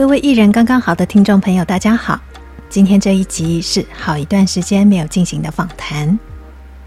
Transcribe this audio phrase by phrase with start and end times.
[0.00, 2.18] 各位艺人刚刚好的听众朋友，大家好。
[2.70, 6.18] 今天这一集是好一段时间没有进行的访谈。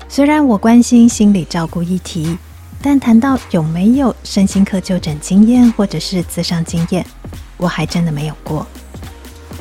[0.09, 2.36] 虽然我关心心理照顾议题，
[2.81, 7.05] 但谈到有没有身心科就诊经验或者是咨商经验，
[7.57, 8.66] 我还真的没有过。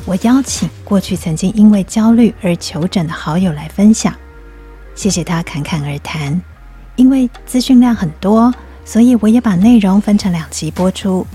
[0.03, 4.11] 我邀请过去曾经因为焦虑而求诊的好友来分享，
[4.95, 6.41] 谢谢他侃侃而谈。
[6.95, 8.51] 因为资讯量很多，
[8.83, 11.27] 所以我也把内容分成两集播出。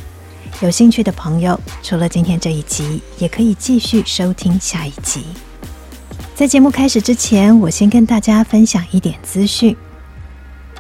[0.61, 5.23] 有兴趣的朋友，除了今天这一集，也可以继续收听下一集。
[6.35, 9.77] 在节目开始之前，我先跟大家分享一点资讯。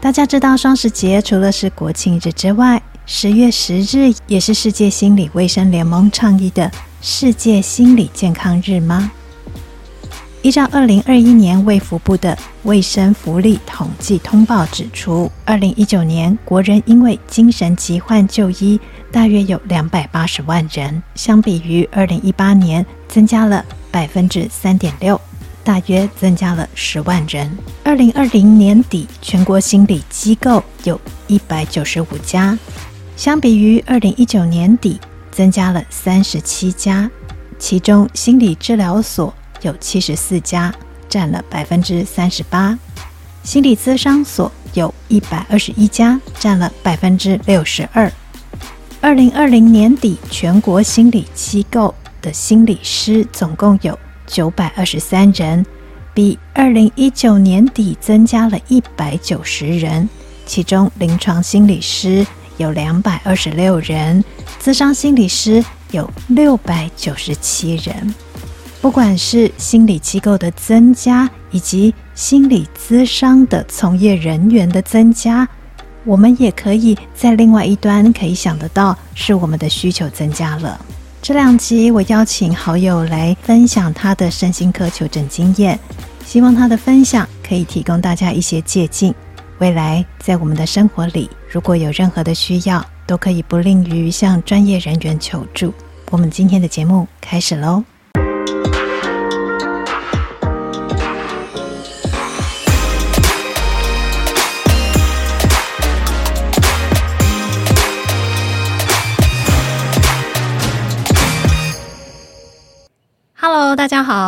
[0.00, 6.68] 大家知道双十节除了是国庆日之外，十月十日也是世界心理卫生联盟倡议的
[7.00, 9.12] 世界心理健康日吗？
[10.42, 18.80] 依照二零二一年卫福部的卫生福利统计通报指出，二零一九年国人因为精神疾患就医
[19.10, 25.20] 大约有两百八十万人，相比于二零一八年增加了百分之三点六，
[25.64, 27.50] 大约增加了十万人。
[27.82, 32.58] 二零二零年底，全国心理机构有一百九十五家，
[33.16, 35.00] 相比于二零一九年底
[35.30, 37.10] 增加了三十七家，
[37.58, 39.34] 其中心理治疗所。
[39.62, 40.72] 有七十四家，
[41.08, 42.78] 占了百分之三十八。
[43.42, 48.08] 心理咨商所有一百二十一家，占了百分之六十二。
[49.00, 53.96] 二零二零年底，全国心理机构的心理师总共有
[54.26, 55.64] 九百二十三人，
[56.12, 60.08] 比二零一九年底增加了一百九十人。
[60.44, 62.26] 其中，临床心理师
[62.56, 64.22] 有两百二十六人，
[64.60, 68.14] 咨商心理师有六百九十七人。
[68.80, 75.48] 不管是心理机构的增加，以及心理咨商的从业人员的增加，
[76.08, 80.80] 我们也可以在另外一端可以想得到，是我们的需求增加了。
[81.20, 85.78] 这两集我邀请好友来分享他的身心科求诊经验，
[86.24, 89.14] 希望他的分享可以提供大家一些借鉴。
[89.58, 95.74] 未来在我们的生活里，如果有任何的需要，都可以不吝于向专业人员求助。
[96.10, 97.84] 我们今天的节目开始喽。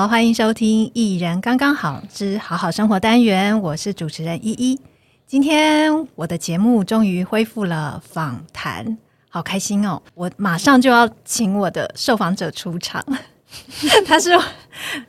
[0.01, 4.81] 好，欢迎收听《艺人刚刚好之好好生活》单元，我是主持人依依。
[5.27, 8.97] 今天我的节目终于恢复了访谈，
[9.29, 10.01] 好开心哦！
[10.15, 13.05] 我马上就要请我的受访者出场，
[14.09, 14.31] 他是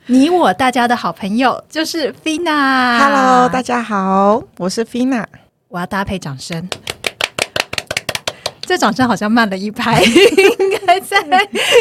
[0.08, 2.98] 你我大家的好朋友，就是 Fina。
[2.98, 5.24] Hello，大家好，我是 Fina，
[5.68, 6.68] 我要搭配掌声。
[8.64, 10.02] 这掌声好像慢了一拍，
[10.82, 11.16] 应该在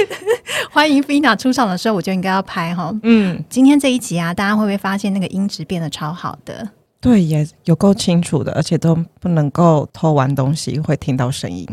[0.71, 2.93] 欢迎 Fina 出场的时候，我就应该要拍哈。
[3.03, 6.69] 嗯，今天这一集啊，大家会不会发现那个音质变得超好的？
[7.01, 11.67] 对，也有够清楚的，而且都不能够偷玩东西，会听到声音。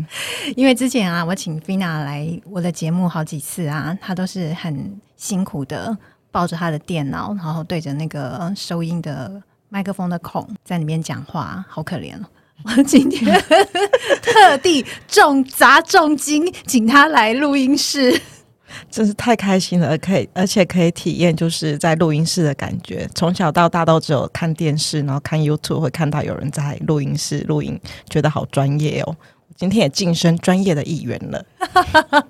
[0.55, 5.95] 因为之前啊，我请 Fina 来我的节目好几次啊，她都是很辛苦的
[6.31, 12.25] 抱着她的电脑，然后对着那个收音的麦克风的孔在里面讲话，好可怜哦。
[12.63, 13.41] 我今天
[14.33, 18.21] 特地重砸重金请他来录音室，
[18.89, 19.97] 真是太开心了！
[19.97, 23.09] 可以，而且可以体验就是在录音室的感觉。
[23.15, 27.79] 从小到大都只有看电视，然后看 YouTube 会看到有人在录音室录音，
[28.09, 29.15] 觉得好专业哦。
[29.55, 31.45] 今天也晋升专业的一员了。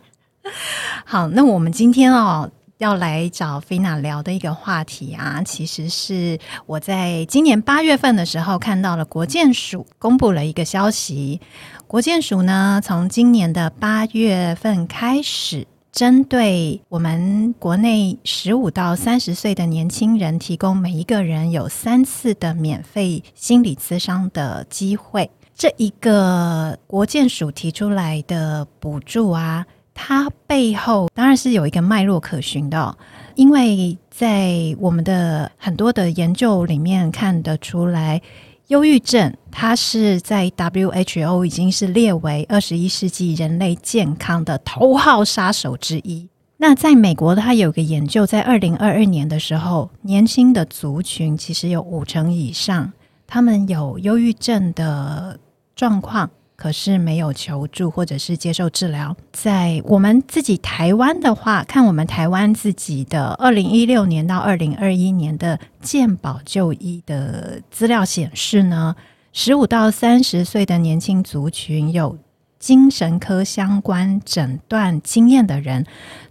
[1.05, 2.49] 好，那我们今天哦。
[2.79, 11.41] 要来找 Fina 聊的一个话题啊，其实是我在今年八月份的时候看到了国建署公布了一个消息。
[11.89, 25.31] 国健署呢，从今年的八月份开始，针对我们国内十五到三十岁的年轻人，提供每一个人有三次的免费心理咨商的机会。
[25.55, 29.65] 这一个国健署提出来的补助啊。
[30.01, 32.97] 它背后当然是有一个脉络可循的，
[33.35, 38.21] 因为在我们的很多的研究里面看得出来，
[38.69, 46.29] 忧郁症它是在 WHO 已经是列为二十一世纪人类健康的头号杀手之一。
[46.57, 52.93] 那在美国，它有个研究，在二零二二年的时候，年轻的族群其实有五成以上，
[53.25, 55.39] 他们有忧郁症的
[55.75, 56.29] 状况。
[56.59, 59.15] 可是没有求助或者是接受治疗。
[59.31, 68.93] 在我们自己台湾的话，看我们台湾自己的二零一六年到二零二一年的健保就医的资料显示呢，
[69.31, 72.17] 十五到三十岁的年轻族群有
[72.59, 75.85] 精神科相关诊断经验的人，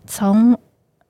[0.06, 0.60] 从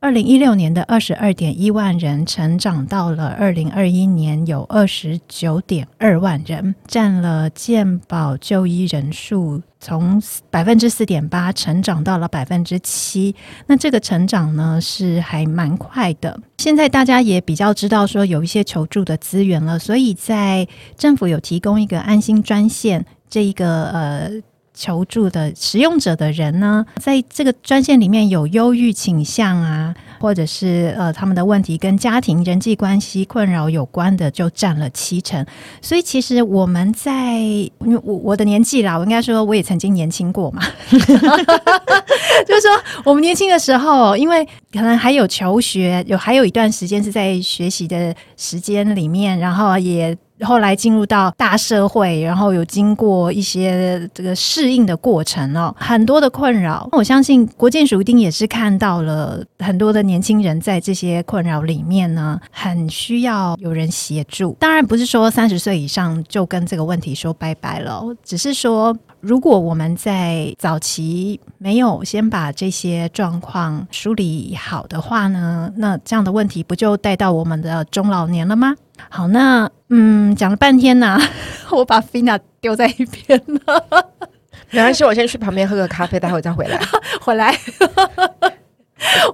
[0.01, 13.35] 二零一六年的二十二点一万人，成长到了二零二一年有二十九点二万人，占了健保就医人数从百分之四点八成长到了百分之七。
[13.67, 16.39] 那这个成长呢，是还蛮快的。
[16.59, 24.31] 现在大家也比较知道说有一些求助的资源了，所以在政府有提供一个安心专线，这一个呃。
[24.79, 35.45] 求助的使用者的人呢，在这个专线里面有忧郁倾向啊，或者是呃他们的问题跟家庭人际关系困扰有关的，就占了七成。
[35.83, 42.71] 所以其实我们在，因为我我的年纪啦，我应该说我也曾经年轻过嘛， 就是说
[43.05, 50.17] 我们年轻的时候，因为可能还有求学，有还有一段时间是在学习的时间里面，然后也。
[50.43, 56.89] 后来进入到大社会，然后有经过一些这个适应的过程哦，很多的困扰。
[56.93, 64.57] 我相信国建署一定也是看到了很多的年轻人在这些困扰里面呢，很需要有人协助。
[64.61, 78.75] 当然不是说三十岁以上就跟这个问题说拜拜了，只是说如果我们在早期没有先把这些状况梳理好的话呢，那这样的问题不就带到我们的中老年了吗？
[79.11, 81.23] 好，那嗯，讲了半天呢、啊，
[81.71, 83.85] 我把 Fina 丢在一边了。
[84.71, 86.81] 没关系，我先去旁边喝个咖啡，待会再回来。
[87.21, 87.57] 回来，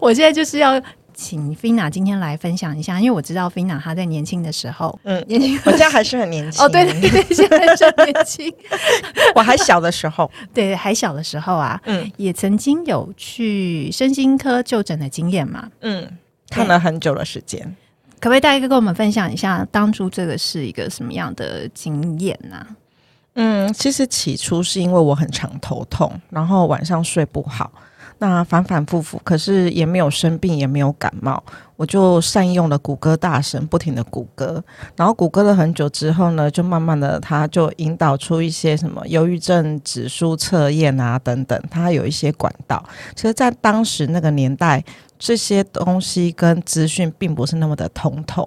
[0.00, 0.80] 我现在就是要
[1.14, 6.62] 请 Fina 今天来分享一下，因为我知道 Fina 她在年轻的时候，嗯，年轻，我现在还是很年轻。
[6.62, 8.52] 哦，对对对，现在是很年轻。
[9.34, 16.06] 我还小的时候， 对，还小的时候啊，嗯，也曾经有去身心科就诊的经验嘛，嗯，
[16.50, 17.62] 看了很久的时间。
[18.20, 22.66] 可不可以大概跟我们分享一下当初这个是一个什么样的经验呢、啊？
[23.34, 27.70] 嗯，其实起初是因为我很常头痛，然后晚上睡不好，
[28.18, 31.42] 那反反复复，可是也没有生病，也没有感冒，
[31.76, 34.62] 我就善用了谷歌大神，不停的谷歌，
[34.96, 42.82] 然后谷歌了很久之后呢，就慢慢的，他就引导出一些什么忧郁症指数测验啊等等，它有一些管道。
[43.14, 44.84] 其实，在当时那个年代。
[45.16, 48.46] 这些东西跟资讯并不是那么的通透。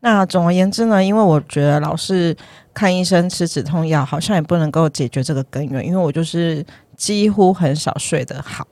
[0.00, 2.34] 那总而言之呢，因为我觉得老是
[2.74, 5.86] 看医生吃止痛药，好像也不能够解决这个根源。
[5.86, 6.64] 因为我就是
[6.96, 8.66] 几乎很少睡得好。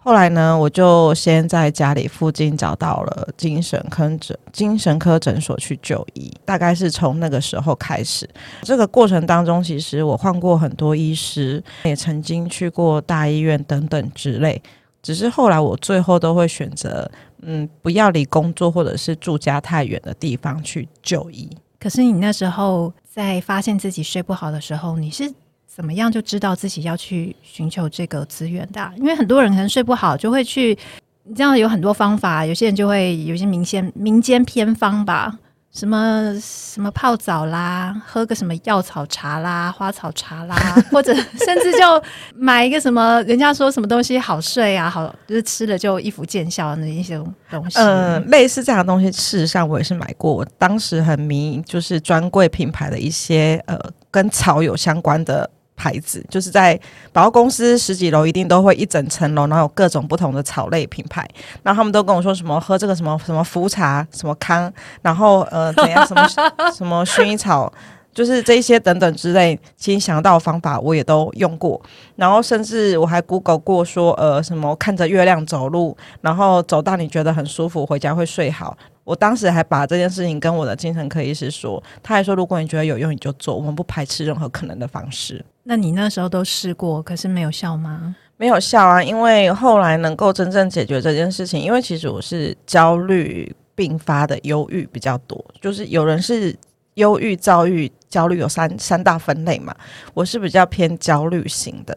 [0.00, 6.32] 后来呢，我就先在家里附近找到了精神科诊精神科诊所去就医。
[6.44, 8.26] 大概是从那个时候开始。
[8.62, 14.62] 这个过程当中，其实我换过很多医师，也曾经去过大医院等等之类。
[15.02, 17.10] 只是后来我最后都会选择，
[17.42, 21.50] 嗯，不要离工作或者是住家太远的地方去就医。
[21.78, 25.32] 可是你那时候在发现自己睡不好的时候，你是
[25.78, 28.90] 怎么样就知道自己要去寻求这个资源的？
[28.96, 30.76] 因为很多人可能睡不好就会去，
[31.22, 35.38] 你知道有很多方法，有些人就会有些民间民间偏方吧。
[35.70, 40.56] 什么什么泡澡啦，喝个什么药草茶啦、花草茶啦，
[40.90, 42.02] 或者甚至就
[42.34, 47.16] 买一个什么，人家说什么东西好睡啊，好就是吃了就一服见效的那一些
[47.48, 47.78] 东西。
[47.78, 50.32] 嗯，类似这样的东西，事实上我也是买过。
[50.32, 53.78] 我当时很迷，就是专柜品牌的一些呃
[54.10, 55.48] 跟草有相关的。
[55.78, 56.78] 牌子就是在
[57.12, 61.26] 百货公司十几楼，一定都会一整层楼，然后有各种不同的草类品牌。
[61.62, 64.70] 然后他们都跟我说什么喝这个什么什么茯茶什么康，
[65.00, 66.28] 然后呃怎样什么
[66.74, 67.72] 什么薰衣草，
[68.12, 71.80] 就是这一些等等之类，其实想到的方法我也都用过。
[72.16, 78.76] 然后甚至我还 Google 过说呃什么看着月亮走路，然后走到你觉得很舒服，回家会睡好。
[79.04, 85.42] 我当时还把这件事情跟我的精神科医师说，他还说如果你觉得有用，你就做，我们不排斥任何可能的方式。
[85.70, 88.16] 那你那时候都试过，可是没有效吗？
[88.38, 96.56] 没有效啊，因为后来能够真正解决这件事情，因为其实我是焦虑并发的忧郁比较多，就是有人是
[96.94, 99.76] 忧郁、躁郁、焦虑有三三大分类嘛，
[100.14, 101.94] 我是比较偏焦虑型的，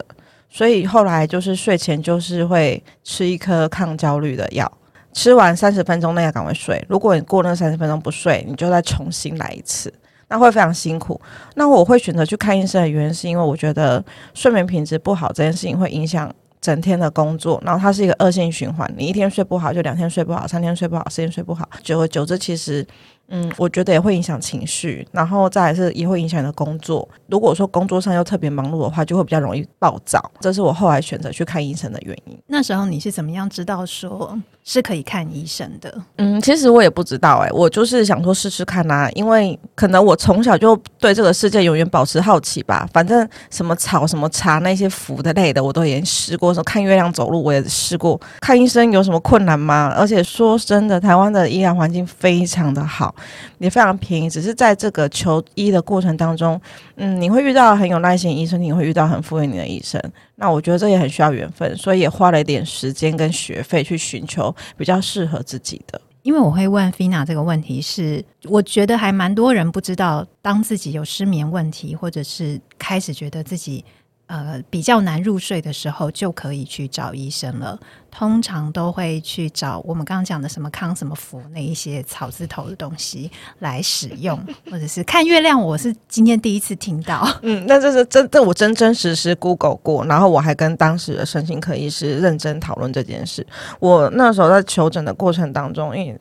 [0.50, 4.70] 所以后来就是睡前就是会吃一颗抗焦虑的药。
[5.14, 9.90] 吃完三十分钟内要赶快睡，如果你过那三十分钟不睡，你就再重新来一次，
[10.32, 11.20] 那会非常辛苦。
[11.56, 18.90] 那我会选择去看医生的原因，是因为我觉得睡眠品质不好这件事情会影响整天的工作，然后它是一个恶性循环。
[18.96, 22.86] 你一天睡不好，就两天睡不好，三天睡不好，四天睡不好，久而久之，其实
[23.28, 27.08] 嗯，我觉得也会影响情绪，然后再来是也会影响你的工作。
[27.26, 30.18] 如果说工作上又特别忙碌的话，就会比较容易暴躁。
[30.40, 32.38] 这是我后来选择去看医生的原因。
[32.46, 35.92] 那时候你是怎么样知道说是可以看医生的？
[36.18, 42.88] 嗯，其实我也不知道哎、我就是想说试试看啊，因为可能我从小就对这个世界永远保持好奇吧。
[42.92, 46.54] 反正什么草、什么茶那些符的类的，我都已经试过。
[46.54, 48.20] 说看月亮走路，我也试过。
[48.40, 49.92] 看医生有什么困难吗？
[49.96, 53.14] 而且说真的，台湾的医疗环境非常的好。
[53.58, 56.60] 也非常便宜，只是在这个求医的过程当中，
[56.96, 60.02] 嗯，你会遇到很有耐心的医生，你会遇到很敷衍你的医生。
[60.36, 66.00] 那我觉得这也很需要缘分，所以也花了一点时间跟学费去寻求比较适合自己的。
[66.22, 73.84] 因为我会问 Fina 这个问题是，是我觉得还蛮多人不知道，当自己有失眠问题，或者是开始觉得自己。
[74.32, 77.78] 呃，比较难入睡的时候，就可以去找医生了。
[78.10, 85.60] 通常都会去找我们刚刚讲的什么康什么福那一些草字头的东西来使用， 或者是看月亮。
[85.60, 93.46] 我是今天第一次听到， 嗯，那这是真，这我真真实实 Google 过，然后我还跟当时的身心科医师认真讨论这件事。
[93.80, 96.18] 我那时候在求诊的过程当中，因为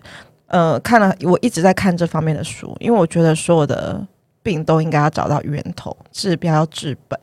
[0.47, 4.05] 呃看了，我一直在看这方面的书，因为我觉得所有的
[4.43, 7.17] 病都应该要找到源头，治标要治本。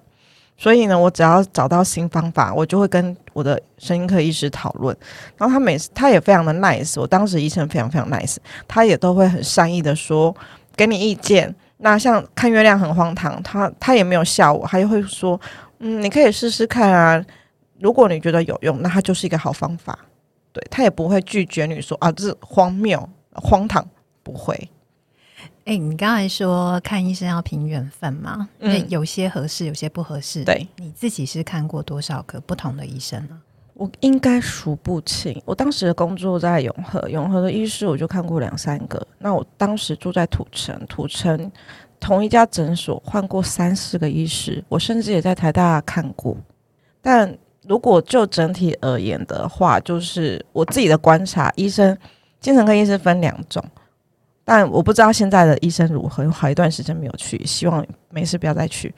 [0.59, 4.95] 所以呢，我只要找到新方法，我就会跟我的声音科医师讨论。
[5.37, 8.37] 然后他每次他也非常的 nice，我当时医生非常非常 nice，
[8.67, 10.35] 他也都会很善意的说
[10.77, 11.55] 给你意见。
[11.79, 15.41] 那像看月亮很荒唐，他他也没有笑我，他就会说，
[15.79, 17.25] 嗯，你可以试试看啊。
[17.81, 19.97] 如果你觉得有用，那它就是一个好方法。
[20.53, 23.89] 对，他也不会拒绝你说啊，这荒谬荒唐，
[24.25, 24.69] 不会。
[25.69, 28.49] 哎、欸，你刚才说看医生要凭缘分嘛？
[28.59, 30.43] 因为有些合适，有些不合适。
[30.43, 33.39] 对，你自己是看过多少个不同的医生呢？
[33.75, 35.39] 我应该数不清。
[35.45, 39.07] 我当时的工作在永和，永和的医师我就看过两三个。
[39.19, 41.53] 那我当时住在土城，土城
[42.01, 44.65] 同一家诊所换过三四个医师。
[44.71, 46.35] 我甚至也在台大看过。
[47.03, 51.95] 但如果就整体而言的话，就是我自己的观察，医生
[52.41, 53.63] 精神科医师分两种。
[54.51, 58.95] 但我不知道现在的医生如何，好一段时间没有去，希望没事不要再去。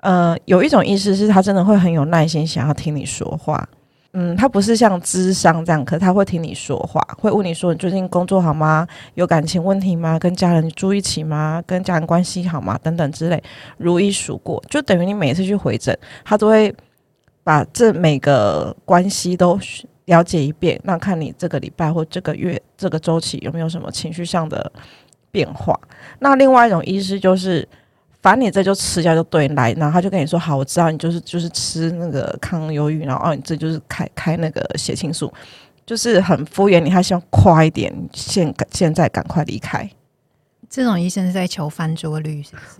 [0.00, 3.68] 呃，有一种医师是他真的会很有耐心，想要听你说话。
[4.14, 8.88] 嗯，他不是像智商这样，可是他会听你说话，会问你说你最近工作好吗？
[9.12, 10.18] 有感情问题吗？
[10.18, 11.62] 跟家人住一起吗？
[11.66, 12.78] 跟家人关系好吗？
[12.82, 13.42] 等等之类，
[13.76, 16.74] 如一数过，就等于你每次去回诊，他都会
[17.44, 19.60] 把这每个关系都。
[20.06, 24.72] 了解一遍，那看你这个礼拜或这个月这个周期有没有什么情绪上的
[25.30, 25.78] 变化。
[26.20, 27.68] 那另外一种医师就是，
[28.22, 35.32] 反正你这就吃药就对，来，然后他就跟你说，好，我知道你就是就是吃那个抗忧郁，然后哦，你这就是开开那个血清素，
[35.84, 39.88] 就是很敷衍你，他希望快一点，现现在赶快离开。
[40.70, 42.76] 这种医生是在求翻桌率，是不是？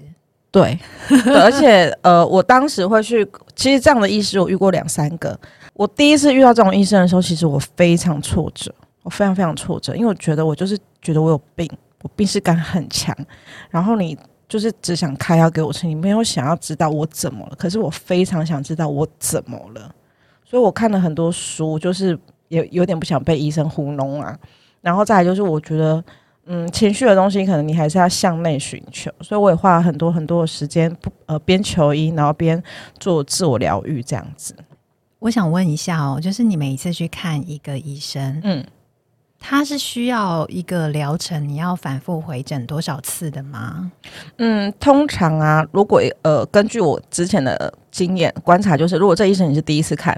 [0.52, 0.78] 对，
[1.08, 5.36] 对， 而且呃，我当时会去，其实这样的医师我遇过两三个。
[5.76, 11.70] 我第一次遇到这种医生的时候，其实我非常挫折，我非常非常挫折，因为我觉得我就是觉得我有病，
[12.02, 13.14] 我病识感很强，
[13.68, 14.16] 然后你
[14.48, 17.56] 就是只想开药给我吃，你没有想要知道我怎么了。
[17.58, 19.94] 可是我非常想知道我怎么了，
[20.44, 22.18] 所以我看了很多书，就是
[22.48, 24.34] 也有点不想被医生糊弄啊。
[24.80, 26.02] 然后再来就是我觉得，
[26.46, 32.62] 嗯，情绪的东西可能你还是要向内寻求，所以我也花了很多很多的时间，不呃边求医，然后边
[32.98, 34.54] 做自我疗愈这样子。
[35.26, 38.64] 我想问一下哦，就是你每一次去看一个医生，嗯，
[39.40, 43.90] 他是需要一个疗程，你要反复回诊多少次的吗？
[44.36, 50.16] 嗯，通常啊，如果呃，根据我之前的经验观察，就是如果这医生你是第一次看，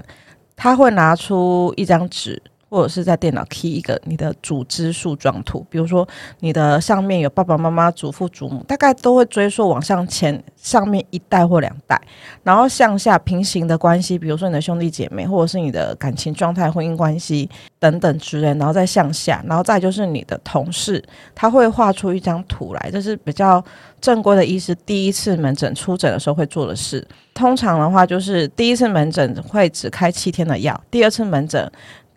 [0.55, 2.39] 他会拿出一张纸。
[2.69, 6.07] 或者是在电脑 key 一个你的组织树状图，比如说
[6.39, 11.99] 你的上面有爸爸妈妈、祖父祖母，大概都会追溯往上前上面一代或两代，
[12.43, 17.49] 然后向下平行的关系，比如说你的兄弟姐妹，或者是你的感情状态、婚姻关系
[17.79, 23.63] 等等之类，然后再向下，然后再就是你的同事，他会画出一张图来，这是比较
[23.99, 27.05] 正规的医师第一次门诊出诊的时候会做的事。
[27.33, 31.71] 通常的话，就是第一次门诊会只开七天的药，第二次门诊。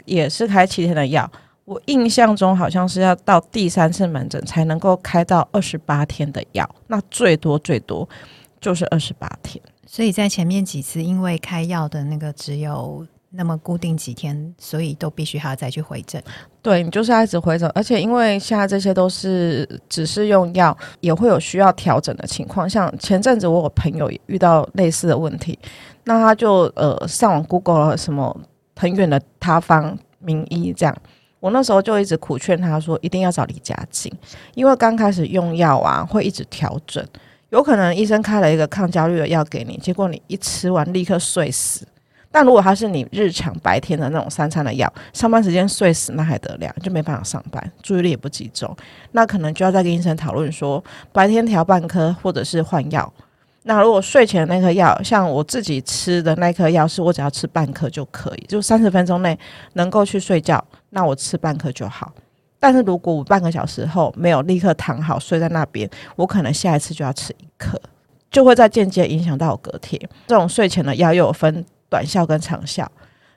[0.05, 1.31] 也是开七天的药，
[1.65, 8.09] 我印象中好像是要到第三次门诊才能够开到二十八天的药，那最多最多
[8.61, 9.63] 就是二十八天。
[9.87, 16.23] 所以在前面几次，因为开药的那个只有那么固定几天，所以都必须还要再去回诊。
[16.63, 22.69] 对，你就是要一直回诊，而且因为现在这些都是只是用药，也会有需要调整的情况。
[22.69, 25.59] 像前阵子我有朋友也遇到类似的问题，
[26.05, 28.35] 那他就呃上网 Google 了什么。
[28.77, 30.97] 很远的他方名医这样，
[31.41, 34.13] 我那时候就一直苦劝他说，一定要找离家近，
[34.55, 37.05] 因为刚开始用药啊，会一直调整，
[37.51, 41.87] 有可能医生开了一个抗焦虑的药给你，结果你一吃完立刻睡死。
[42.35, 48.75] 但如果他是你日常白天的那种三餐的药，上班时间睡死那还得了，就没办法上班，注意力也不集中，
[49.11, 53.13] 那可能就要再跟医生讨论说，白天调半颗，或者是换药。
[53.65, 59.39] 那如果睡前那颗药，像我自己吃的那颗药，是我只要吃半颗就可以，就三十分钟内
[59.75, 62.13] 能够去睡觉，那我吃半颗就好。
[62.59, 67.81] 但是如果我半个小时后没有立刻躺好睡在那边，我可能下一次就要吃一颗，
[68.31, 70.01] 就会再间接影响到我隔天。
[70.27, 71.65] 这种睡前的药又有分。
[71.93, 72.91] 短效跟长效，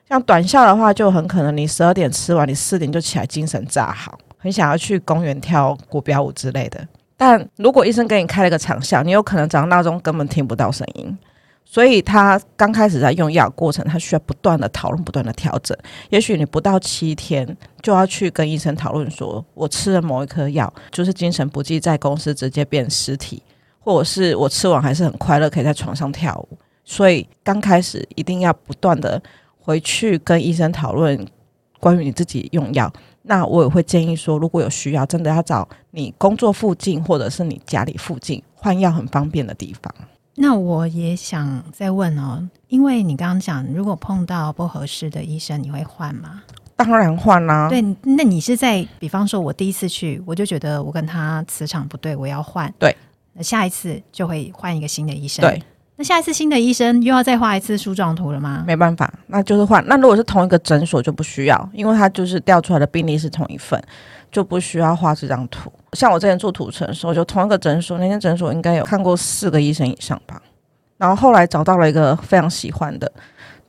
[0.08, 6.82] 像短效的话，就很可能你十二点吃完，你四点就起来，精神炸好，很想要去公园跳国标舞之类的。
[7.16, 11.16] 但如果医生给你开了个长效，你有可能早上闹钟根本听不到声音。
[11.68, 15.76] 所以他刚开始在用药过程，他需要不断的讨论，不断的调整。
[16.10, 17.44] 也许你不到七天
[17.82, 23.42] 就要去跟医生讨论，说我吃了某一颗药，就是精神不济，在公司直接变尸体，
[23.80, 26.56] 或者是我吃完还是很快乐，可以在床上跳舞。
[26.84, 29.20] 所以刚开始一定要不断的
[29.58, 31.26] 回去跟医生讨论
[31.80, 32.92] 关于你自己用药。
[33.28, 39.92] 那我也会建议说，如果有需要，真的要找你工作附近或者是你家里附近换药很方便的地方。
[40.36, 46.42] 那我也想再问哦，因为你刚刚讲，如果碰到不合适的医生，你会换吗？
[46.76, 47.68] 当然换啦、啊。
[47.68, 52.72] 对，那你是在比方说，我第一次去，我就觉得我跟他磁场不对，我要换。
[52.78, 52.94] 对，
[53.32, 55.42] 那下一次就会换一个新的医生。
[55.42, 55.62] 对。
[55.98, 58.62] 那下一次新的医生又要再画一次树状图了吗？
[58.66, 59.82] 没办法，那就是换。
[59.86, 63.82] 那如果是同一个诊所就不需要，因为他就是调出来的病历是同一份，
[64.30, 65.72] 就不需要画这张图。
[65.94, 70.40] 像我之前做土城的时候，就同一个诊所，那间诊所应该有看过四个医生以上吧。
[70.98, 73.10] 然后后来找到了一个非常喜欢的，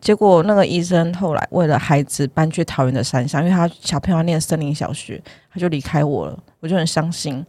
[0.01, 5.21] 结果那个医生后来为了孩子搬去桃园的山上，因为他小朋友念森林小学，
[5.53, 7.45] 他就离开我了，我就很伤心。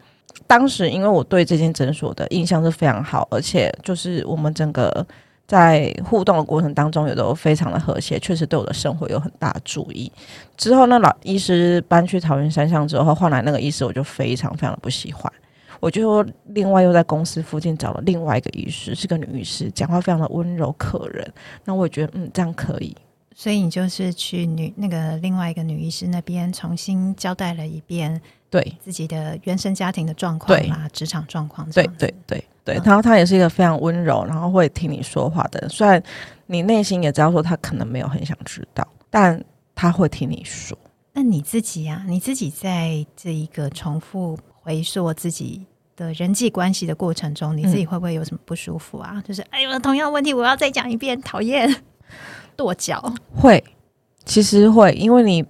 [0.46, 5.06] 当时因为我对这间诊所的印象是非常好，而且就是我们整个
[5.46, 10.10] 在互动的过程当中也都非常的和谐，确实对我的生活有很大的注意。
[10.56, 15.30] 之后那老医师搬去桃园山上之后，换来那个医师我就非常非常的不喜欢，
[15.80, 21.30] 我就另外又在公司附近找了另外一个医师，是个女医师，讲话非常的温柔可人。
[21.64, 22.96] 那我也觉得嗯，这样可以。
[23.34, 28.20] 所以你就是去女那个另外一个女医师那边重新交代了一遍。
[28.50, 32.80] 对自己的原生家庭的状况啊，职场状况，对对对对。
[32.84, 35.68] 然后他也是一个非常温柔，然后会听你说话的人。
[35.68, 36.02] 虽然
[36.46, 39.38] 你内心也知道说他可能没有很想知道，但
[39.74, 40.76] 他会听你说。
[41.12, 49.12] 那你自己呀、啊，你自己在这一个重复回溯自己的人际关系的过程中，你自己会不会有什么不舒服啊？
[49.16, 51.82] 嗯、就是哎呦，同样问题我要再讲一遍，讨厌
[52.56, 53.12] 跺脚。
[53.34, 53.62] 会，
[54.24, 55.44] 其实会，因为你。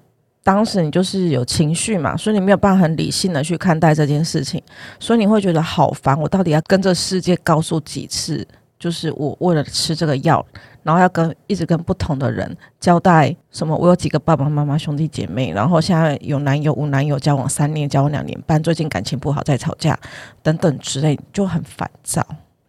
[0.49, 4.63] 当时你就是有情绪嘛，所以你没有办法很理性的去看待这件事情，
[4.99, 6.19] 所以你会觉得好烦。
[6.19, 8.49] 我到底要跟这世界告诉几次？
[8.79, 10.43] 就是我为了吃这个药，
[10.83, 13.77] 然后要跟一直跟不同的人交代什么？
[13.77, 19.99] 我有几个爸爸妈妈、兄弟姐妹，然后现在有男友、无男友，交往三年、交往两年半，最近感情不好，在吵架
[20.43, 22.27] 等等之类，就很烦躁。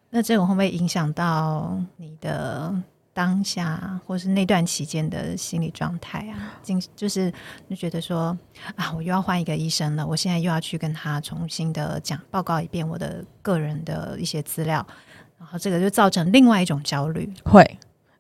[0.10, 2.76] 那这种会不会影响到你的？
[3.20, 6.56] 当下或是那段期间的心理状态啊，
[6.96, 7.30] 就是
[7.70, 8.28] 就觉得说
[8.78, 14.88] 啊，我又要换一个医生了，我现在又要去跟他重新的讲报告一遍我的个人的一些资料，
[15.38, 17.30] 然后这个就造成另外一种焦虑。
[17.44, 17.62] 会，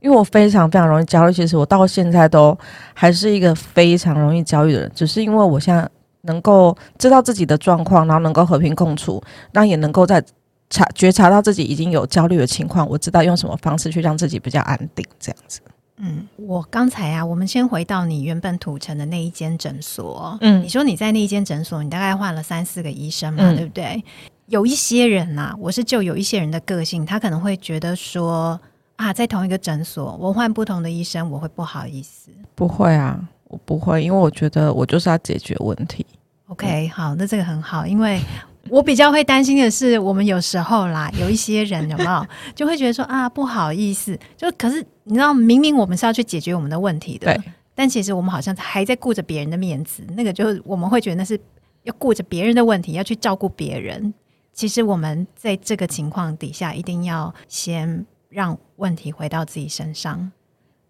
[0.02, 2.58] 因为我非常非常容易焦虑，其实我到现在都
[2.94, 5.90] 还是一个非常容易焦虑的人，只是因为我现在
[6.24, 10.22] 能够知道自己的状况，然后能够和平共处，那也能够在。
[10.70, 15.60] 察觉察到自己已经有焦虑的情况，我知道用什么方式去让自己比较安定，这样子。
[15.98, 20.38] 嗯，我刚才啊，我们先回到你原本土城的那一间诊所。
[20.40, 24.02] 嗯，你说你在那一间诊所，你大概换了三四个医生嘛，嗯、对不对？
[24.46, 28.58] 有一些人呐、啊，我是就有一些人的个性，他可能会觉得说
[28.96, 32.32] 啊，在同一个诊所，我换不同的医生，我会不好意思。
[32.56, 36.06] 不会啊，我不会，因为我觉得我就是要解决问题。
[36.48, 38.22] OK，好，那这个很好，因为。
[38.70, 51.40] 我比较会担心的是，我们有时候啦，有一些人有没有 就会觉得说啊，不好意思，就可是你知道，明明我们是要去解决我们的问题的，对，但其实我们好像还在顾着别人的面子，那个就是我们会觉得那是
[51.84, 54.14] 要顾着别人的问题，要去照顾别人。
[54.54, 60.30] 其实我们在这个情况底下，一定要先让问题回到自己身上。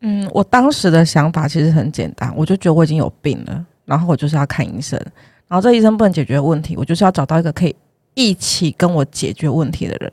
[0.02, 5.00] 嗯，我当时的想法其实很简单，我就觉得我已经有病了，然后我就是要看医生。
[5.50, 7.76] 然后这医生不能解决问题，我就是要找到一个可以
[8.14, 10.12] 一起跟我解决问题的人，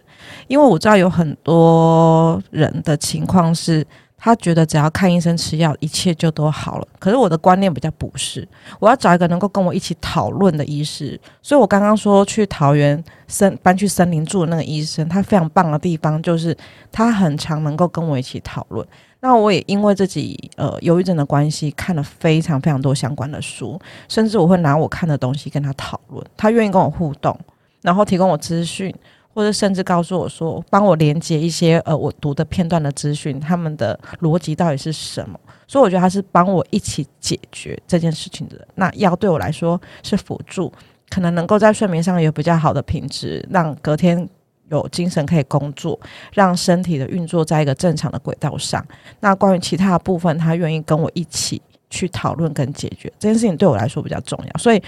[0.48, 6.88] 因为我知道有很多人的情况是，他觉得只要看医生吃药，一切就都好了。
[6.98, 8.48] 可是我的观念比较不是，
[8.80, 11.20] 我要找一个能够跟我一起讨论的医师。
[11.42, 16.56] 所以我刚刚说去桃园森搬去森林住的那个医生，他非常棒的地方就是
[16.90, 18.86] 他很常能够跟我一起讨论。
[19.20, 27.38] 那我也因为自己呃忧郁症的关系，看了非常非常多相关的书，甚至我会拿我看的东西跟他讨论，他愿意跟我互动，
[27.82, 28.94] 然后提供我资讯。
[29.34, 35.38] 或者甚至告诉我说，帮我连接一些呃我读的片段的资讯，他们的逻辑到底是什么？
[35.68, 38.66] 所以我觉得他是帮我一起解决这件事情的。
[38.76, 40.72] 那药对我来说是辅助，
[41.10, 44.26] 可能能够在睡眠上有比较好的品质，让隔天
[44.70, 45.98] 有精神可以工作，
[46.32, 48.84] 让身体的运作在一个正常的轨道上。
[49.20, 54.58] 那关于其他的部分，他愿意跟我一起去讨论跟解决这件事情，对我来说比较重要。
[54.58, 54.82] 所以。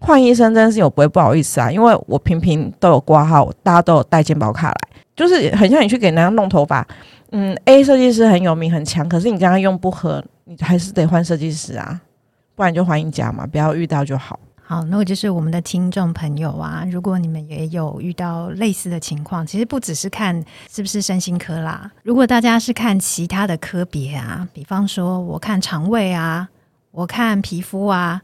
[0.00, 6.86] 换医生这件事情我不会不好意思啊，因为我平平都有挂号，大家都有带健保卡来，就是很像你去给人家弄头发，
[7.30, 11.98] 嗯，A 设计师很有名很强，可是你跟他用不合，你还是得换设计师啊，
[12.54, 14.38] 不然就换一家嘛，不要遇到就好。
[14.66, 26.48] 好，那我就是我们的听众朋友啊，如果你们也有遇到类似的情况，其实不只是看是不是身心科啦，如果大家是看其他的科别啊，比方说我看肠胃啊，
[26.90, 28.22] 我看皮肤啊。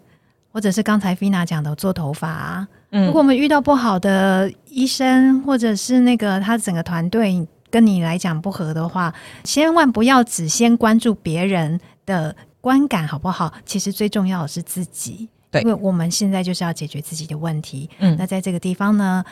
[0.53, 13.55] 或者是刚才 Vina 讲的做头发啊，嗯，如果我们遇到不好的医生，或者是那个他整个团队跟你来讲不合的话，千万不要只先关注别人的观感好不好？
[13.65, 17.89] 其实最重要的是自己，对，因为我们现在就是要解决自己的问题。
[17.99, 19.25] 嗯，那在这个地方呢，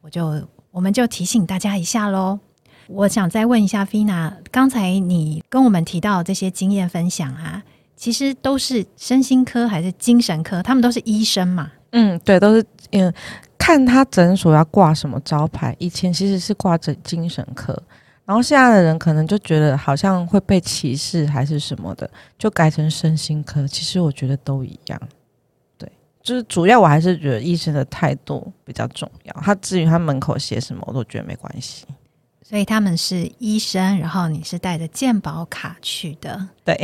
[0.00, 2.38] 我就我们就提醒大家一下喽。
[2.88, 7.62] 我想再问一下 Vina，刚才你跟我们提到这些经验分享啊。
[7.94, 10.62] 其实都是身心科还是精神科？
[10.62, 11.70] 他们都是医生嘛？
[11.92, 13.12] 嗯，对，都是嗯，
[13.58, 15.76] 看他诊所要挂什么招牌。
[15.78, 17.78] 以前其实是挂着精神科，
[18.24, 23.68] 然后现在的人可能就觉得好像会被歧视还是什么的，就改成身心科。
[23.68, 25.19] 其实我觉得都一样，对，
[26.22, 29.34] 就是主要我还是觉得医生的态度比较重要。
[29.42, 31.84] 他至于他门口写什么，我都觉得没关系。
[32.42, 36.76] 所以他们是医生，然后你是带着健保卡去的，对，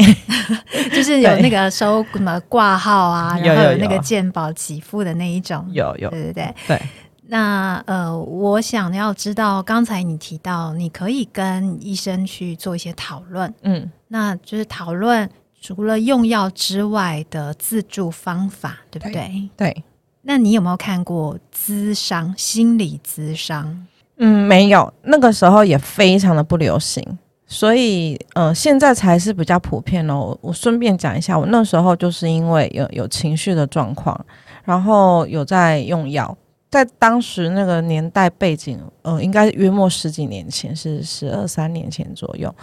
[0.95, 6.83] 就是有那个收什么挂号啊，然后有那个健保给付的那一种，有有，对对对对。
[7.29, 15.29] 那呃，我想要知道，刚才你提到你可以跟医生去做一些讨论，嗯，那就是讨论
[15.61, 19.13] 除了用药之外的自助方法，对不对？
[19.13, 19.51] 对。
[19.57, 19.85] 对，
[20.23, 23.87] 那你有没有看过咨商心理咨商？
[24.19, 30.37] 嗯，没有，那个时候也非常的不流行，所以呃，现在才是比较普遍哦。
[30.41, 34.19] 我顺便讲一下，我那时候就是因为有有情绪的状况，
[34.65, 36.37] 然后有在用药，
[36.71, 42.55] 在当时那个年代背景，呃，应该约莫十几年前，是十二三年前左右。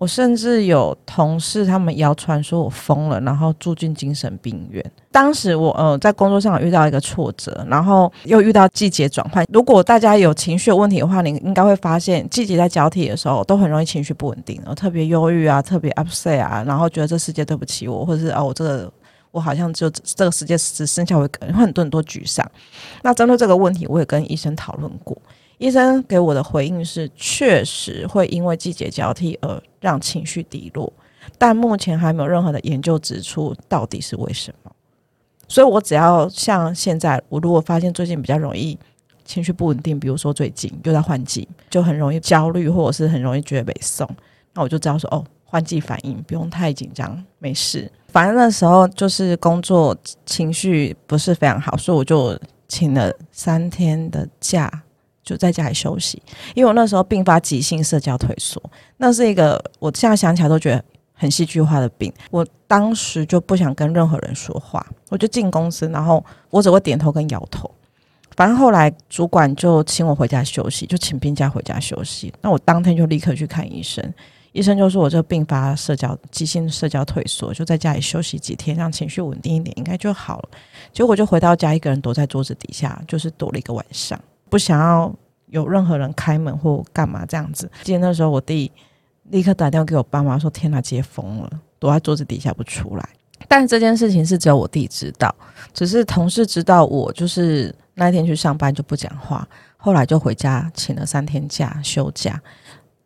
[0.00, 4.82] 我甚至有同事，他们谣传说我疯了，然后住进精神病院。
[5.12, 9.44] 当时我呃在工作上遇到一个挫折，然后又遇到季节转换。
[9.52, 18.90] 如果大家有情绪问题的话，你应该会发现季节在交替的时候，都很容易情绪不稳定，特别忧郁啊，特别 upset 啊，然后觉得这世界对不起我，或者是哦我这个
[19.32, 22.50] 我好像就这个世界只剩下我一个人，很多很多沮丧。
[23.02, 25.14] 那针对这个问题，我也跟医生讨论过。
[25.60, 30.90] 医生给我的回应是，确实会因为季节交替而让情绪低落，
[31.36, 34.72] 但目前还没有任何的研究指出到底是为什么。
[35.46, 38.78] 所以我只要像现在，我如果发现最近比较容易
[39.26, 44.08] 情绪不稳定，比如说最近又在换季，就很容易焦虑，或者是很容易觉得被送，
[44.54, 47.92] 那我就知道说哦，换季反应，不用太紧张，没事。
[48.08, 49.94] 反正那时候就是工作
[50.24, 52.34] 情绪不是非常好，所以我就
[52.66, 54.84] 请了三天的假。
[55.30, 56.20] 就在家里休息，
[56.56, 58.60] 因为我那时候并发急性社交退缩，
[58.96, 62.12] 那是一个我现在想起来都觉得很戏剧化的病。
[62.32, 67.70] 我当时就不想跟任何人说话，我就进公司，然后我只会点头跟摇头。
[68.34, 72.32] 反正后来主管就请我回家休息，就请病假回家休息。
[72.42, 74.02] 那我当天就立刻去看医生，
[74.50, 80.48] 医生就说我这个并发社交急性社交退缩，就在家里休息几天，让情绪稳定一点，应该就好了。
[80.92, 84.18] 结果就回到家，一个人躲在桌子底下，就是躲了一个晚上。
[84.48, 85.14] 不想要
[85.50, 87.70] 有任何人开门或干嘛这样子。
[87.82, 88.70] 记得那时候，我弟
[89.30, 93.08] 立刻打电话给我爸妈说：“天哪，姐疯了，躲在桌子底下不出来。”
[93.48, 95.34] 但这件事情是只有我弟知道，
[95.72, 102.40] 只是同事知道我就是那天去上班就不讲话，后来就回家请了三天假休假。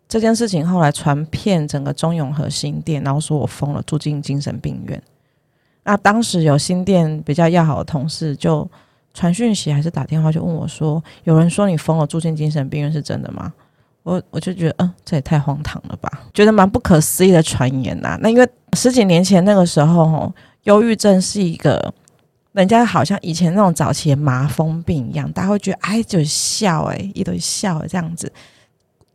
[0.09, 5.02] 这件事情后来传遍整个中永和新店，然后说我疯了，住进精神病院。
[5.83, 8.70] 那当时有新店比较要好的同事就。
[9.14, 13.53] 传讯息还是打电话就问我说：“有人说你疯了，住进精神病院是真的吗？”
[14.03, 18.18] 我我就觉得，嗯，这也太荒唐了吧，觉得蛮不可思议的传言呐、啊。
[18.20, 21.94] 那因为十几年前那个时候，吼忧郁症是一个
[22.53, 28.31] 人家好像以前那种早期麻风病一样，大家会觉得哎，就笑哎，一堆笑这样子。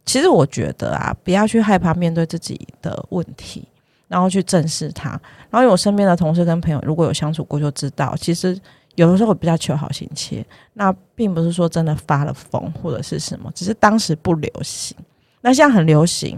[0.06, 3.68] 其实我觉得啊，不要去害怕面对自己的问题，
[4.08, 5.10] 然后去正视它。
[5.52, 8.60] 然后我身边的同事跟朋友，如果有相处过，就知道其实。
[9.00, 14.98] 有的时候我比较求好心切，那并不是说真的发了疯或者是什么，只是当时不流行。
[15.40, 16.38] 那现在很流行，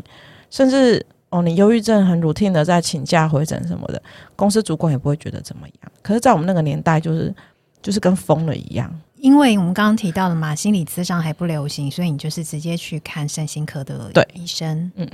[0.52, 4.00] 甚至哦，你忧郁症很 routine 的在请假回诊什么的，
[4.36, 5.92] 公司主管也不会觉得怎么样。
[6.04, 7.34] 可是，在我们那个年代，就是
[7.82, 8.94] 就是跟疯了一样。
[9.16, 14.92] 因为我们刚刚提到了嘛，心理咨商还不流行，所以你就是直接去看身心科的医生。
[14.96, 15.10] 嗯。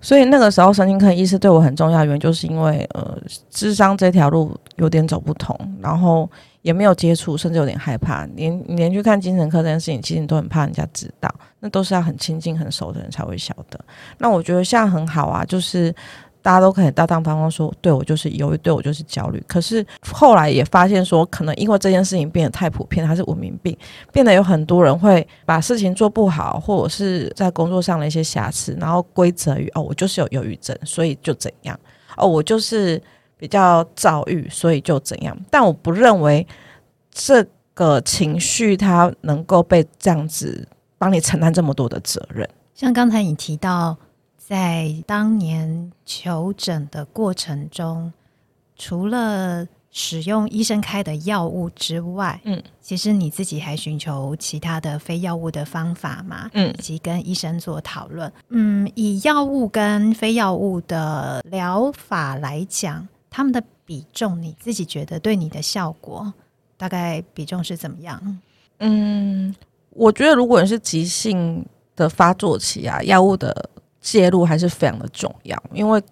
[0.00, 3.16] 所以那个时候，神经科医师对我很重要，原因就是因为呃，
[3.50, 6.30] 智商这条路有点走不通，然后
[6.62, 8.26] 也没有接触，甚至有点害怕。
[8.34, 13.78] 连连去看精神科这件事情，其实你都很怕人家知道，那都是要很亲近、很熟的人才会晓得。
[14.18, 15.94] 那我觉得现在很好啊，就是。
[16.42, 19.42] 大家都可以大大方方说，对我就是忧郁，对我就是焦虑。
[19.46, 23.76] 可是后来也发现说，可能因为这件事情变得太普遍，它是文明病，
[24.12, 31.78] 变得有很多人会把事情做不好，或者是在工作上的一些瑕疵，然后归责于哦，我就是有忧郁症，所以就怎样
[32.16, 33.00] 哦，我就是
[33.36, 35.36] 比较躁郁，所以就怎样。
[35.50, 36.46] 但我不认为
[37.10, 42.48] 这个情绪它能够被这样子帮你承担这么多的责任。
[42.74, 43.96] 像刚才你提到。
[44.50, 48.12] 在当年求诊的过程中，
[48.74, 66.34] 除了使用医生开的药物之外，嗯，其实你自己还寻求其他的非药物的方法嘛，嗯，以及跟医生做讨论，嗯，以药物跟非药物的疗法来讲，他们的比重，你自己觉得对你的效果
[66.76, 68.40] 大概比重是怎么样？
[68.80, 69.54] 嗯，
[69.90, 73.70] 我觉得如果你是急性的发作期啊，药物的。
[74.00, 76.02] 介入还是非常的重要，因为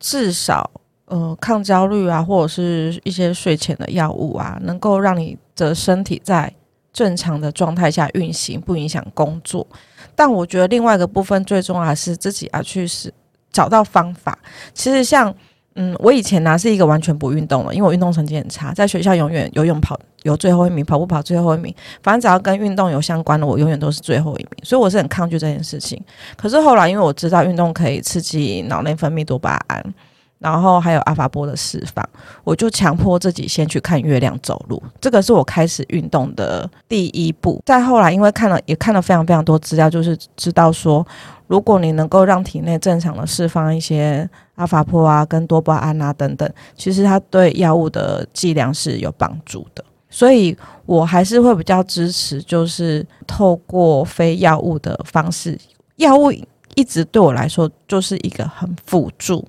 [0.00, 0.70] 至少
[1.06, 6.52] 呃抗焦虑啊，或者是一些睡前的药物啊，能够让你的身体在
[6.92, 9.66] 正常的状态下运行，不影响工作。
[10.14, 13.12] 但我觉得另外一个部分最重要还是自己要去是
[13.52, 14.38] 找到方法。
[14.72, 15.34] 其实像。
[15.80, 26.02] 嗯，我以前呢、是一个完全不运动的，因为我运动成绩很差，在学校永远游泳跑有最后一名，跑步跑最后一名，反正只要跟运动有相关的，我永远都是最后一名，所以我是很抗拒这件事情。
[26.36, 29.94] 可是后来，因为我知道运动可以刺激脑内分泌多巴胺，
[30.38, 32.08] 然后还有阿法波的释放，
[32.44, 37.62] 我就强迫自己先去看月亮走路，这个是我开始运动的第一步。
[37.66, 41.06] 再后来，因为看了也看了非常非常多资料，就是知道说。
[41.48, 46.46] 如果你能够让体内正常的释放一些阿法波啊、跟多巴胺啊等等，
[46.76, 49.82] 其实它对药物的剂量是有帮助的。
[50.10, 55.58] 所以我还是会比较支持，就是透过非药物的方式。
[55.96, 56.30] 药物
[56.74, 59.42] 一直对我来说就是一个很辅助、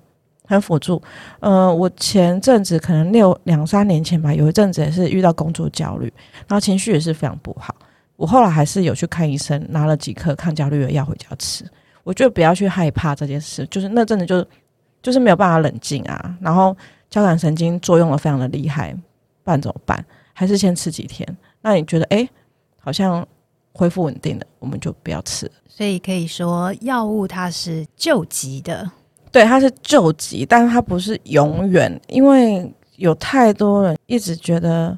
[0.50, 1.00] 很辅助。
[1.40, 6.12] 呃，我前阵子可能六两三年前吧，有一阵子也是遇到工作焦虑，
[6.48, 7.76] 然后情绪也是非常不好。
[8.16, 11.64] 我后来还是有去看医生，拿了几颗抗焦虑的药回家吃。
[12.04, 14.46] 我觉得不要去害怕这件事，就是那阵子就
[15.04, 16.76] 就是没有办法冷静啊，然后
[17.10, 18.92] 交感神经作用了非常的厉害，
[19.44, 20.04] 不然怎么办？
[20.34, 21.38] 还是先吃几天？
[21.62, 22.28] 那你觉得哎，
[22.80, 23.26] 好像
[23.74, 25.50] 恢复稳定了，我们就不要吃。
[25.68, 28.90] 所以可以说，药物它是救急的，
[29.32, 34.98] 对，它是救急，但是它不是永远，因为有太多人一直觉得。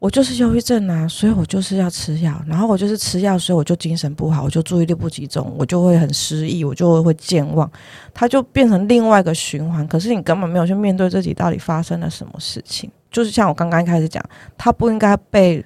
[0.00, 7.70] 我就是忧郁症啊，所以我就是要吃药，然后我就是吃药，所以我就精神不好，我就注意力不集中，我就会很失忆，我就会健忘，
[8.14, 9.86] 它就变成另外一个循环。
[9.86, 14.24] 可是你根本没有去面对自己到底发生了什么事情，就是像我刚刚开始讲，
[14.56, 15.62] 它不应该被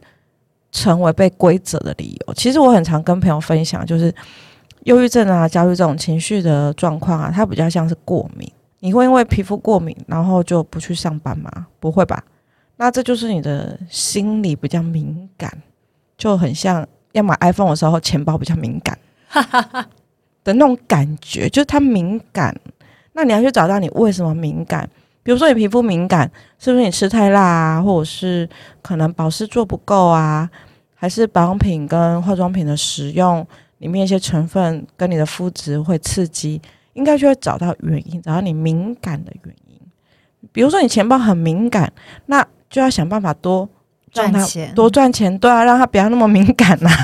[0.73, 2.35] 成为被规则的理由。
[2.35, 4.13] 其实我很常跟朋友分享，就是
[4.85, 8.51] 忧郁症啊、焦虑这种情绪的状况啊，它比较像是过敏。
[8.81, 11.51] 你会因为皮肤过敏，然后就不去上班吗？
[11.81, 12.23] 不会吧？
[12.77, 15.51] 那这就是你的心理比较敏感，
[16.19, 18.99] 就很像要买 iPhone 的时候钱包比较敏感
[20.45, 22.55] 的那种感觉，就是它敏感。
[23.15, 24.87] 那你要去找到你为什么敏感，
[25.23, 28.47] 比如说你皮肤敏感，是不是你吃太辣啊，或者是
[28.83, 30.51] 可能保湿做不够啊，
[30.95, 33.47] 还是保养品跟化妆品的使用
[33.85, 36.59] 里面一些成分跟你的肤质会刺激，
[36.95, 39.79] 应该就会找到原因，找到你敏感的原因。
[40.53, 41.93] 比如说你钱包很敏感，
[42.25, 43.69] 那就要想办法多
[44.11, 46.97] 赚钱，多赚钱，都要让他不要那么敏感呐、啊。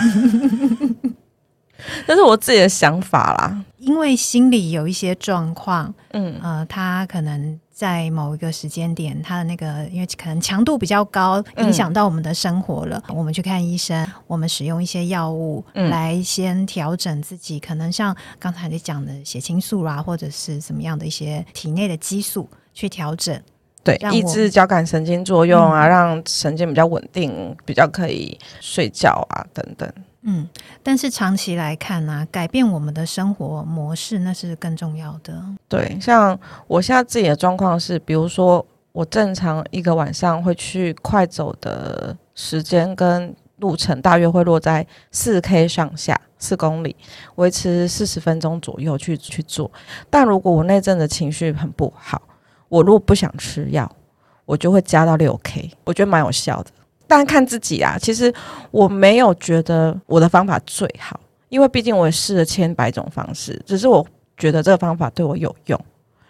[2.07, 3.63] 这是我自己的想法啦。
[3.77, 23.41] 因为心里有一些状况，嗯呃，他可能在某一个时间点，它的那个因为可能强度比较高，影响到我们的生活了，嗯、我们去看医生，我们使用一些药物来先调整自己，嗯、可能像刚才你讲的血清素啊，或者是什么样的一些体内的激素去调整，
[23.83, 29.91] 对，抑制交感神经作用啊，嗯、让神经比较稳定，比较可以睡觉啊，等等。
[30.23, 30.47] 嗯，
[30.83, 35.43] 但是长期来看呢、改变我们的生活模式那是更重要的。
[35.69, 46.95] 对，像我现在自己的状况是，比如说我正常一个晚上会去快走的时间跟路程大约会落在四 K 上下，四公里，
[47.37, 49.71] 维持四十分钟左右去去做。
[50.11, 52.21] 但如果我那阵的情绪很不好，
[52.69, 53.91] 我如果不想吃药，
[54.45, 56.71] 我就会加到六 K，我觉得蛮有效的。
[57.11, 58.33] 但看自己啊，其实
[58.71, 61.19] 我没有觉得我的方法最好，
[61.49, 65.81] 因为毕竟我也试了千百种方式，只是我觉得这个方法对我有用。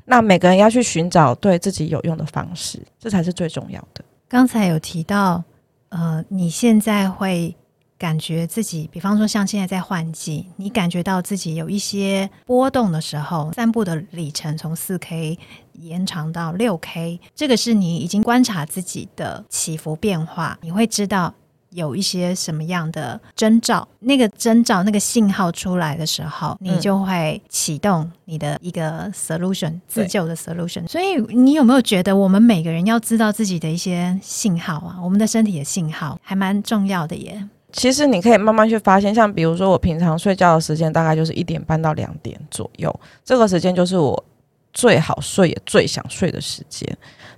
[0.07, 4.03] 那每个人要去寻找对自己有用的方式，这才是最重要的。
[4.27, 5.45] 刚才有提到，
[5.91, 7.55] 呃，你现在会
[8.01, 15.39] 感觉自己，比方说像现在在换季，你感觉到自己有一些波动的时候，散步的里程从四 K。
[15.75, 21.33] 延长到六 K，这个是你已经观察自己的起伏变化，你会知道
[21.71, 30.87] 有一些什么样的征兆，那个征兆、那个信号出来的时候，你就会启动你的一个 solution 自救的 solution。
[30.87, 34.99] 所以，你有没有觉得我们每个人要知道自己的一些信号啊？
[35.03, 37.49] 我们的身体的信号还蛮重要的耶。
[37.73, 44.25] 其实你可以慢慢去发现，像比如说我平常睡觉的时间大概就是一点半到两点左右，这个时间就是我。
[44.73, 46.89] 最好睡也最想睡的时间，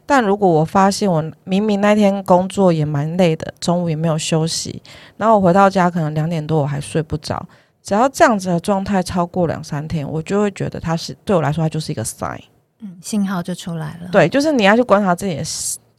[0.05, 4.83] 但如果我发现我明明那天工作也蛮累的，中午也没有休息，
[5.17, 7.43] 然后我回到家可能两点多我还睡不着，
[7.83, 12.39] 只要这样子的状态超过两三天，我就会觉得它是对我来说它就是一个 sign，
[12.81, 14.11] 嗯，信号就出来了。
[14.13, 15.43] 对，就是你要去观察自己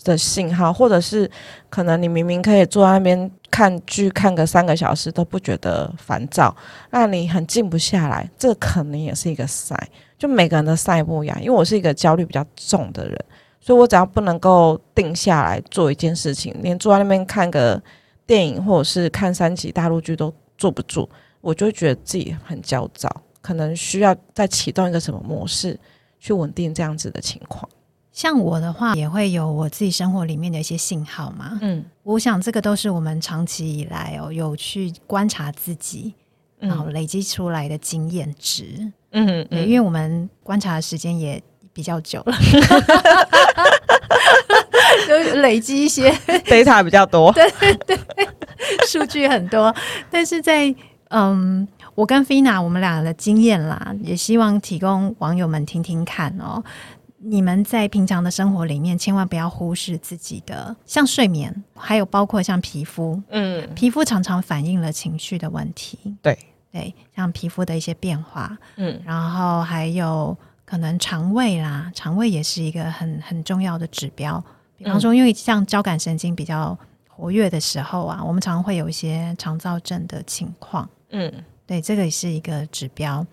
[0.03, 1.29] 的信号，或者是
[1.69, 6.55] 可能你明明可以坐在那边看剧看个三个小时都不觉得烦躁，
[6.91, 9.77] 那你很静不下来，这可能也是一个赛。
[10.17, 13.25] 就每个人的赛不一样，因为我是一个焦虑比较重的人，
[13.59, 17.81] 所以我只要不能够定下来做一件事情，连坐在那边看个
[18.25, 21.09] 电影或者是看三集大陆剧都坐不住，
[21.41, 23.09] 我就觉得自己很焦躁，
[23.41, 25.77] 可能需要再启动一个什么模式
[26.19, 27.69] 去稳定这样子的情况。
[28.13, 31.57] 像我的话，也会有我自己生活里面的一些信号嘛。
[31.61, 36.13] 嗯，我想这个都是我们长期以来哦有去观察自己，
[36.59, 38.65] 然后累积出来的经验值。
[39.11, 41.41] 嗯，嗯，因为我们观察的时间也
[41.73, 42.37] 比较久了，
[45.07, 46.11] 就累积一些
[46.45, 47.97] data 比较多， 对对对，
[48.87, 49.73] 数据很多。
[50.11, 50.73] 但是在
[51.09, 56.63] 嗯，我跟 Fina 我们俩的经验啦，也希望提供网友们听听看哦。
[57.23, 66.37] 你们在平常的生活里面，千万不要忽视自己的，像睡眠，还有包括像皮肤，嗯，皮肤常常反映了情绪的问题，对。
[66.71, 74.43] 对，像皮肤的一些变化，嗯，然后还有可能肠胃啦，肠胃也是一个很很重要的指标。
[74.75, 76.75] 比方说，因为像交感神经比较
[77.07, 81.31] 活跃的时候啊，我们常常会有一些肠燥症的情况，嗯，
[81.67, 83.23] 对，这个也是一个指标。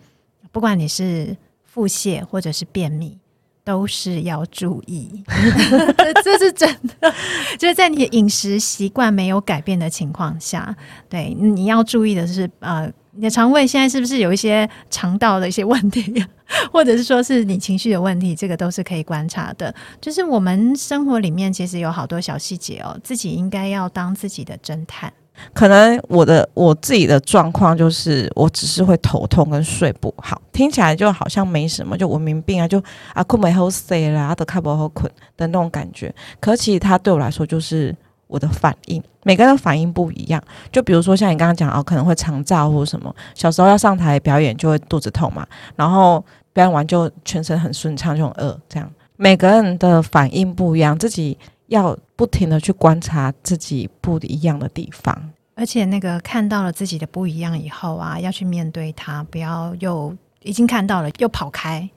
[0.53, 3.19] 不管你是腹泻或者是便秘，
[3.65, 5.23] 都是要注意。
[5.97, 6.69] 这这是真
[7.01, 7.13] 的，
[7.59, 10.75] 就是在你的饮食习惯没有改变的情况下，
[11.09, 12.91] 对，你要注意的是，呃。
[13.13, 16.25] 你的肠胃现在是不是有一些肠道的一些问题，
[16.73, 18.37] 或者是说是你情绪的问题？
[18.37, 19.75] 这个都是可以观察的。
[20.01, 25.13] 就是我们生活里面其实有好多小细节哦，自己应该要当自己的侦探。
[25.53, 32.83] 可能我的我自己的状况就是，我只是会头痛跟睡不好，听起来就好像没什么，就文明病啊，就
[33.15, 36.15] 啊困没好睡啦，都看不好困的那种感觉。
[36.39, 37.95] 可其实它对我来说就是。
[38.33, 40.41] 我的反应，每个人反应不一样。
[40.71, 43.13] 就比如说像你刚刚讲哦，可能会肠躁或什么。
[43.35, 48.57] 小时候要上台表演就会肚子痛嘛，然后表演完就全身很顺畅，就很饿。
[48.69, 51.37] 这样每个人的反应不一样，自己
[51.71, 55.31] 要不停的去观察自己不一样的地方。
[55.55, 61.89] 而且那个看到了自己的不一样以后啊，要去面对它，不要又已经看到了又跑开。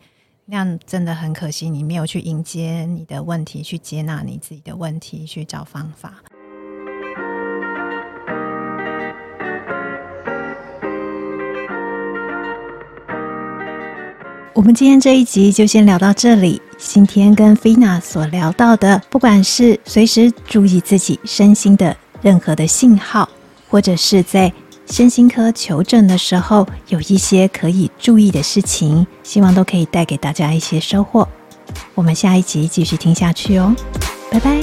[0.45, 6.21] 那样真的很可惜，你没有去迎接你的问题，去接纳你自己的问题，去找方法。
[14.55, 16.61] 我们今天这一集就先聊到这里。
[16.77, 23.27] 今天跟菲娜所聊到的，不管是随时注意自己身心的任何的信号，
[23.67, 24.53] 或者是在
[24.85, 31.27] 身心科求诊的时候有一些可以注意的事情，希望都可以带给大家一些收获。
[31.95, 33.73] 我们下一集继续听下去哦，
[34.29, 34.59] 拜拜。